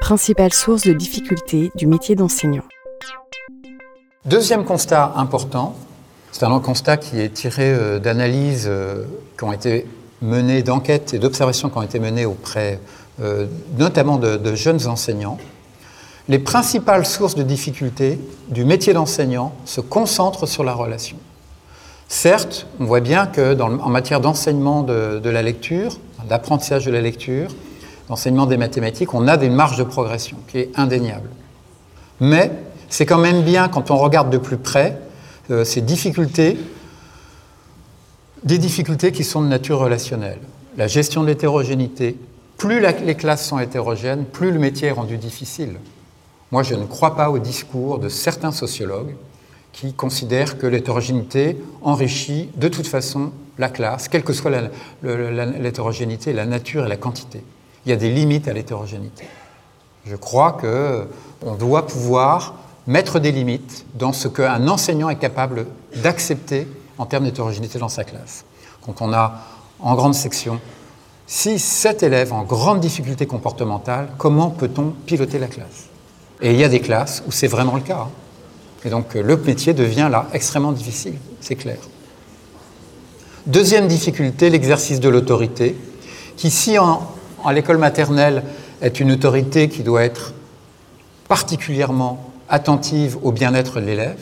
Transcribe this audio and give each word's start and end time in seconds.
Principale 0.00 0.52
source 0.52 0.82
de 0.82 0.92
difficulté 0.92 1.70
du 1.74 1.86
métier 1.86 2.14
d'enseignant. 2.14 2.64
Deuxième 4.26 4.64
constat 4.64 5.14
important, 5.16 5.74
c'est 6.30 6.44
un 6.44 6.60
constat 6.60 6.98
qui 6.98 7.20
est 7.20 7.32
tiré 7.32 7.72
euh, 7.72 7.98
d'analyses 7.98 8.66
euh, 8.68 9.04
qui 9.38 9.44
ont 9.44 9.52
été 9.52 9.86
menées, 10.20 10.62
d'enquêtes 10.62 11.14
et 11.14 11.18
d'observations 11.18 11.70
qui 11.70 11.78
ont 11.78 11.82
été 11.82 11.98
menées 11.98 12.26
auprès 12.26 12.80
euh, 13.22 13.46
notamment 13.78 14.18
de, 14.18 14.54
jeunes 14.54 14.86
enseignants. 14.86 15.38
Les 16.28 16.38
principales 16.38 17.06
sources 17.06 17.34
de 17.34 17.42
difficulté 17.42 18.18
du 18.48 18.64
métier 18.64 18.92
d'enseignant 18.92 19.54
se 19.64 19.80
concentrent 19.80 20.46
sur 20.46 20.64
la 20.64 20.74
relation. 20.74 21.16
Certes, 22.08 22.66
on 22.80 22.84
voit 22.84 23.00
bien 23.00 23.26
que 23.26 23.58
en 23.60 23.88
matière 23.88 24.20
d'enseignement 24.20 24.82
de, 24.82 25.18
de, 25.18 25.30
la 25.30 25.42
lecture, 25.42 25.98
d'apprentissage 26.28 26.84
de 26.84 26.90
la 26.90 27.00
lecture, 27.00 27.50
d'enseignement 28.08 28.46
des 28.46 28.56
mathématiques, 28.56 29.14
on 29.14 29.28
a 29.28 29.36
des 29.36 29.48
marges 29.48 29.78
de 29.78 29.84
progression 29.84 30.36
qui 30.48 30.58
est 30.58 30.70
indéniable. 30.74 31.28
Mais 32.20 32.50
c'est 32.88 33.06
quand 33.06 33.18
même 33.18 33.42
bien, 33.42 33.68
quand 33.68 33.90
on 33.90 33.96
regarde 33.96 34.30
de 34.30 34.38
plus 34.38 34.56
près, 34.56 34.98
euh, 35.50 35.64
ces 35.64 35.80
difficultés, 35.80 36.58
des 38.44 38.58
difficultés 38.58 39.12
qui 39.12 39.24
sont 39.24 39.42
de 39.42 39.48
nature 39.48 39.78
relationnelle. 39.78 40.38
La 40.76 40.86
gestion 40.86 41.22
de 41.22 41.28
l'hétérogénéité, 41.28 42.16
plus 42.56 42.80
les 42.80 43.14
classes 43.14 43.46
sont 43.46 43.58
hétérogènes, 43.58 44.24
plus 44.24 44.52
le 44.52 44.58
métier 44.58 44.88
est 44.88 44.92
rendu 44.92 45.16
difficile. 45.18 45.76
Moi, 46.52 46.62
je 46.62 46.74
ne 46.74 46.84
crois 46.84 47.16
pas 47.16 47.30
au 47.30 47.38
discours 47.38 47.98
de 47.98 48.08
certains 48.08 48.52
sociologues 48.52 49.14
qui 49.72 49.92
considèrent 49.92 50.56
que 50.56 50.66
l'hétérogénéité 50.66 51.56
enrichit 51.82 52.48
de 52.56 52.68
toute 52.68 52.86
façon 52.86 53.32
la 53.58 53.68
classe, 53.68 54.08
quelle 54.08 54.22
que 54.22 54.32
soit 54.32 54.52
l'hétérogénéité, 55.02 56.32
la, 56.32 56.44
la, 56.44 56.50
nature 56.50 56.86
et 56.86 56.88
la 56.88 56.96
quantité. 56.96 57.42
Il 57.86 57.90
y 57.90 57.92
a 57.92 57.96
des 57.96 58.10
limites 58.10 58.48
à 58.48 58.52
l'hétérogénéité. 58.52 59.24
Je 60.06 60.16
crois 60.16 60.52
qu'on 60.52 61.54
doit 61.54 61.86
pouvoir 61.86 62.54
mettre 62.86 63.18
des 63.18 63.32
limites 63.32 63.86
dans 63.94 64.12
ce 64.12 64.28
qu'un 64.28 64.68
enseignant 64.68 65.08
est 65.08 65.18
capable 65.18 65.66
d'accepter 65.96 66.68
en 66.98 67.06
termes 67.06 67.24
d'hétérogénéité 67.24 67.78
dans 67.78 67.88
sa 67.88 68.04
classe. 68.04 68.44
Quand 68.84 69.00
on 69.00 69.12
a 69.12 69.40
en 69.80 69.94
grande 69.94 70.14
section 70.14 70.60
6, 71.26 71.58
7 71.58 72.02
élèves 72.02 72.32
en 72.32 72.42
grande 72.42 72.80
difficulté 72.80 73.26
comportementale, 73.26 74.08
comment 74.18 74.50
peut-on 74.50 74.90
piloter 75.06 75.38
la 75.38 75.46
classe? 75.46 75.88
Et 76.42 76.52
il 76.52 76.58
y 76.58 76.64
a 76.64 76.68
des 76.68 76.80
classes 76.80 77.22
où 77.26 77.32
c'est 77.32 77.46
vraiment 77.46 77.76
le 77.76 77.80
cas. 77.80 78.08
Et 78.84 78.90
donc 78.90 79.14
le 79.14 79.36
métier 79.38 79.72
devient 79.72 80.08
là 80.10 80.26
extrêmement 80.34 80.72
difficile, 80.72 81.14
c'est 81.40 81.56
clair. 81.56 81.78
Deuxième 83.46 83.88
difficulté, 83.88 84.50
l'exercice 84.50 85.00
de 85.00 85.08
l'autorité, 85.08 85.76
qui 86.36 86.50
si 86.50 86.78
en, 86.78 87.06
l'école 87.52 87.78
maternelle 87.78 88.42
est 88.80 89.00
une 89.00 89.12
autorité 89.12 89.68
qui 89.68 89.82
doit 89.82 90.02
être 90.02 90.32
particulièrement 91.28 92.30
attentive 92.48 93.18
au 93.22 93.32
bien-être 93.32 93.80
de 93.80 93.86
l'élève. 93.86 94.20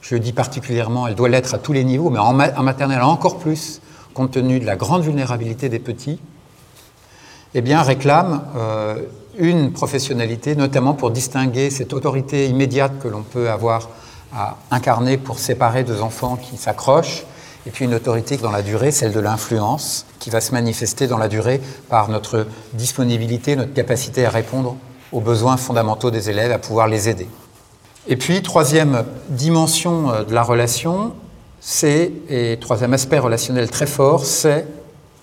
Je 0.00 0.16
dis 0.16 0.32
particulièrement, 0.32 1.06
elle 1.06 1.14
doit 1.14 1.28
l'être 1.28 1.54
à 1.54 1.58
tous 1.58 1.72
les 1.72 1.84
niveaux, 1.84 2.10
mais 2.10 2.18
en, 2.18 2.32
ma 2.32 2.52
en, 2.58 2.62
maternelle 2.62 3.02
encore 3.02 3.38
plus, 3.38 3.80
compte 4.14 4.32
tenu 4.32 4.58
de 4.58 4.66
la 4.66 4.76
grande 4.76 5.02
vulnérabilité 5.02 5.68
des 5.68 5.78
petits, 5.78 6.18
eh 7.54 7.60
bien, 7.60 7.82
réclame 7.82 8.42
euh, 8.56 8.96
une 9.38 9.72
professionnalité, 9.72 10.56
notamment 10.56 10.94
pour 10.94 11.10
distinguer 11.10 11.70
cette 11.70 11.92
autorité 11.92 12.46
immédiate 12.48 12.98
que 13.00 13.08
l'on 13.08 13.22
peut 13.22 13.50
avoir 13.50 13.88
à 14.34 14.56
incarner 14.70 15.18
pour 15.18 15.38
séparer 15.38 15.84
deux 15.84 16.00
enfants 16.00 16.36
qui 16.36 16.56
s'accrochent, 16.56 17.24
et 17.66 17.70
puis 17.70 17.84
une 17.84 17.94
autorité 17.94 18.36
dans 18.36 18.50
la 18.50 18.62
durée, 18.62 18.90
celle 18.90 19.12
de 19.12 19.20
l'influence, 19.20 20.06
qui 20.18 20.30
va 20.30 20.40
se 20.40 20.52
manifester 20.52 21.06
dans 21.06 21.18
la 21.18 21.28
durée 21.28 21.60
par 21.88 22.08
notre 22.08 22.46
disponibilité, 22.72 23.56
notre 23.56 23.74
capacité 23.74 24.26
à 24.26 24.30
répondre 24.30 24.76
aux 25.12 25.20
besoins 25.20 25.56
fondamentaux 25.56 26.10
des 26.10 26.30
élèves, 26.30 26.52
à 26.52 26.58
pouvoir 26.58 26.88
les 26.88 27.08
aider. 27.08 27.28
Et 28.08 28.16
puis, 28.16 28.42
troisième 28.42 29.04
dimension 29.28 30.10
euh, 30.10 30.24
de 30.24 30.34
la 30.34 30.42
relation, 30.42 31.12
c'est, 31.60 32.10
et 32.28 32.58
troisième 32.60 32.94
aspect 32.94 33.18
relationnel 33.18 33.70
très 33.70 33.86
fort, 33.86 34.24
c'est 34.24 34.66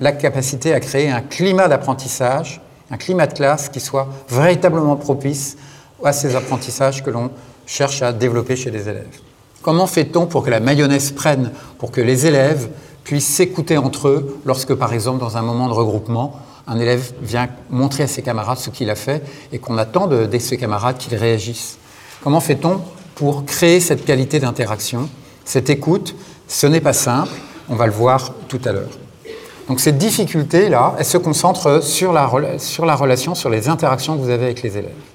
la 0.00 0.10
capacité 0.10 0.74
à 0.74 0.80
créer 0.80 1.10
un 1.10 1.20
climat 1.20 1.68
d'apprentissage, 1.68 2.60
un 2.90 2.96
climat 2.96 3.28
de 3.28 3.34
classe 3.34 3.68
qui 3.68 3.78
soit 3.78 4.08
véritablement 4.28 4.96
propice 4.96 5.56
à 6.02 6.12
ces 6.12 6.34
apprentissages 6.34 7.04
que 7.04 7.10
l'on 7.10 7.30
cherche 7.66 8.02
à 8.02 8.12
développer 8.12 8.56
chez 8.56 8.70
les 8.70 8.88
élèves. 8.88 9.20
Comment 9.64 9.86
fait-on 9.86 10.26
pour 10.26 10.44
que 10.44 10.50
la 10.50 10.60
mayonnaise 10.60 11.12
prenne, 11.12 11.50
pour 11.78 11.90
que 11.90 12.02
les 12.02 12.26
élèves 12.26 12.68
puissent 13.02 13.34
s'écouter 13.34 13.78
entre 13.78 14.08
eux 14.08 14.38
lorsque, 14.44 14.74
par 14.74 14.92
exemple, 14.92 15.20
dans 15.20 15.38
un 15.38 15.42
moment 15.42 15.68
de 15.68 15.72
regroupement, 15.72 16.38
un 16.66 16.78
élève 16.78 17.14
vient 17.22 17.48
montrer 17.70 18.02
à 18.02 18.06
ses 18.06 18.20
camarades 18.20 18.58
ce 18.58 18.68
qu'il 18.68 18.90
a 18.90 18.94
fait 18.94 19.22
et 19.52 19.58
qu'on 19.58 19.78
attend 19.78 20.06
de, 20.06 20.28
ses 20.38 20.58
camarades 20.58 20.98
qu'ils 20.98 21.16
réagissent. 21.16 21.78
Comment 22.22 22.40
fait-on 22.40 22.82
pour 23.14 23.46
créer 23.46 23.80
cette 23.80 24.04
qualité 24.04 24.38
d'interaction, 24.38 25.08
cette 25.46 25.70
écoute? 25.70 26.14
Ce 26.46 26.66
n'est 26.66 26.82
pas 26.82 26.92
simple, 26.92 27.32
on 27.70 27.74
va 27.74 27.86
le 27.86 27.92
voir 27.92 28.34
tout 28.48 28.60
à 28.66 28.72
l'heure. 28.72 28.98
Donc 29.68 29.80
cette 29.80 29.96
difficulté-là, 29.96 30.94
elle 30.98 31.06
se 31.06 31.16
concentre 31.16 31.82
sur 31.82 32.12
la, 32.12 32.30
sur 32.58 32.84
la 32.84 32.96
relation, 32.96 33.34
sur 33.34 33.48
les 33.48 33.70
interactions 33.70 34.14
que 34.18 34.20
vous 34.20 34.28
avez 34.28 34.44
avec 34.44 34.62
les 34.62 34.76
élèves. 34.76 35.13